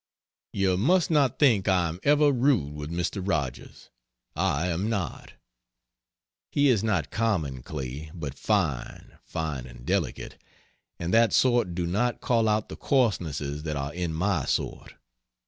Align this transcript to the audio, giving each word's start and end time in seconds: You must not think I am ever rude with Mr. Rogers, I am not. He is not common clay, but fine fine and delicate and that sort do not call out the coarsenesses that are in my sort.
You 0.51 0.77
must 0.77 1.11
not 1.11 1.37
think 1.37 1.67
I 1.67 1.87
am 1.87 1.99
ever 2.01 2.31
rude 2.31 2.73
with 2.73 2.89
Mr. 2.89 3.21
Rogers, 3.23 3.91
I 4.35 4.65
am 4.67 4.89
not. 4.89 5.33
He 6.51 6.69
is 6.69 6.83
not 6.83 7.11
common 7.11 7.61
clay, 7.61 8.09
but 8.15 8.33
fine 8.33 9.19
fine 9.23 9.67
and 9.67 9.85
delicate 9.85 10.41
and 10.97 11.13
that 11.13 11.33
sort 11.33 11.75
do 11.75 11.85
not 11.85 12.19
call 12.19 12.49
out 12.49 12.67
the 12.69 12.77
coarsenesses 12.77 13.61
that 13.61 13.75
are 13.77 13.93
in 13.93 14.11
my 14.11 14.45
sort. 14.45 14.95